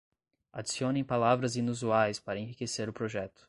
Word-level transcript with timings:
Adicionem 0.51 1.03
palavras 1.03 1.55
inusuais 1.55 2.19
para 2.19 2.39
enriquecer 2.39 2.89
o 2.89 2.93
projeto 2.93 3.39